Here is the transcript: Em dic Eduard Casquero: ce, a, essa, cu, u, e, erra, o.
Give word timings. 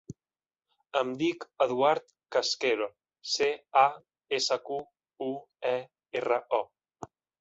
Em 1.01 1.09
dic 1.17 1.43
Eduard 1.65 2.07
Casquero: 2.37 2.87
ce, 3.33 3.49
a, 3.83 3.83
essa, 4.39 4.59
cu, 4.71 4.81
u, 5.27 5.29
e, 5.75 5.75
erra, 6.23 6.41
o. 6.63 7.13